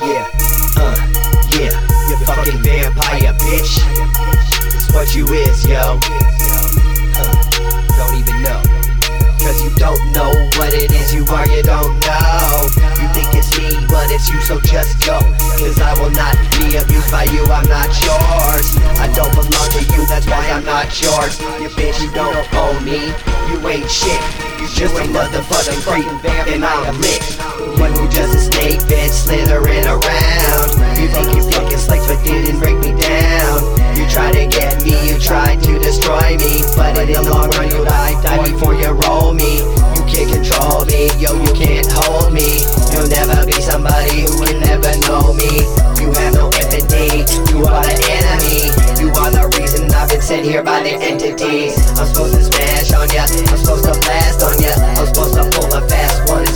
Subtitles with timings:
[0.00, 0.30] Yeah,
[0.76, 0.94] uh,
[1.58, 1.74] yeah,
[2.06, 3.82] you fucking vampire, bitch.
[4.70, 5.98] It's what you is, yo.
[7.18, 7.34] Uh,
[7.98, 8.62] don't even know.
[9.42, 12.68] Cause you don't know what it is you are, you don't know.
[13.00, 15.18] You think it's me, but it's you, so just go.
[15.58, 18.78] Cause I will not be abused by you, I'm not yours.
[19.02, 21.40] I don't belong to you, that's why I'm not yours.
[21.58, 23.10] You bitch, you don't own me,
[23.50, 24.20] you ain't shit.
[24.60, 26.06] You just a motherfucking creep,
[26.46, 27.37] and I'm lit.
[27.76, 30.68] When you just a snake, bitch, slithering around.
[30.96, 33.60] You think you fucking slick, but didn't break me down.
[33.96, 36.64] You try to get me, you tried to destroy me.
[36.76, 39.60] But in the long run, you die, die before you roll me.
[39.94, 42.64] You can't control me, yo, you can't hold me.
[42.90, 45.66] You'll never be somebody who can never know me.
[46.00, 48.72] You have no empathy, you are the enemy.
[49.02, 51.76] You are the reason I've been sent here by the entities.
[51.98, 54.72] I'm supposed to smash on ya, I'm supposed to blast on ya.
[54.96, 56.47] I'm supposed to pull a fast one,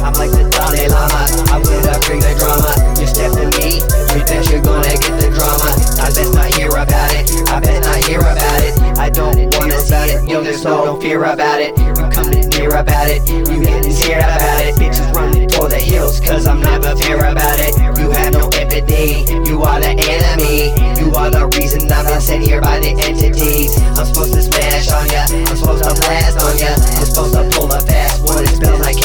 [0.00, 2.72] I'm like the Dalai Lama, I'm gonna bring the drama.
[2.96, 3.84] You step to me,
[4.16, 5.76] you bet you're gonna get the drama.
[6.00, 8.74] I bet not hear about it, I bet not hear about it.
[8.96, 11.76] I don't wanna see it, You yo, no fear about it.
[11.76, 14.74] You coming near about it, you getting scared about it.
[14.76, 17.76] Bitches running for the hills, cause I'm never fair about it.
[18.00, 20.72] You have no empathy, you are the enemy.
[20.98, 23.76] You are the reason I've been sent here by the entities.
[23.96, 26.72] I'm supposed to smash on ya, I'm supposed to blast on ya.
[26.72, 28.96] I'm supposed to pull a fast one, it spells like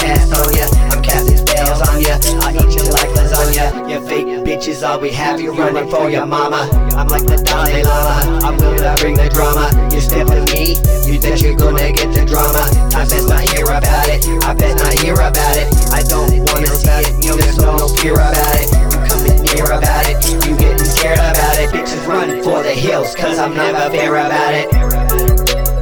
[4.99, 6.69] we have you running for your mama.
[6.95, 9.71] I'm like the Dalai Lama, I'm gonna bring the drama.
[9.93, 10.77] You step to me,
[11.09, 12.67] you bet you're gonna get the drama.
[12.93, 15.67] I bet not hear about it, I bet not hear about it.
[15.91, 18.69] I don't wanna see it, yo, there's no fear about it.
[18.69, 21.69] You coming near about it, you getting scared about it.
[21.69, 24.67] Bitches run for the hills, cause I'm never fair about it.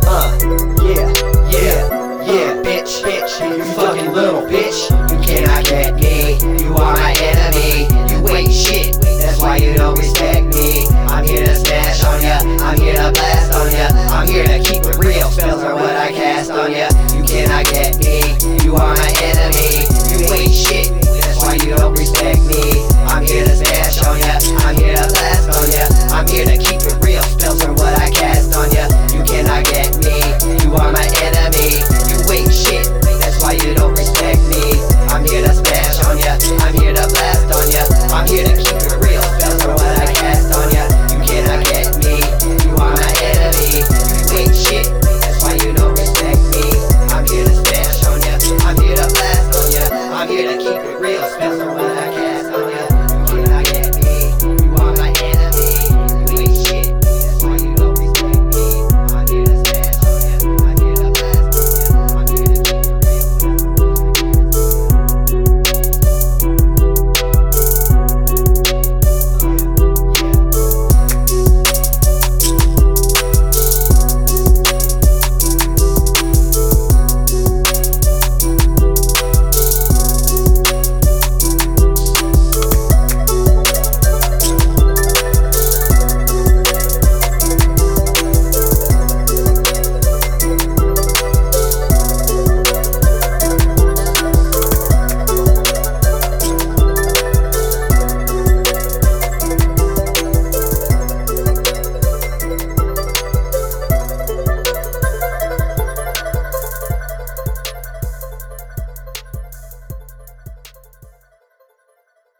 [0.07, 0.37] Uh,
[0.83, 1.07] yeah,
[1.49, 5.20] yeah, yeah, bitch, bitch, you fucking little bitch.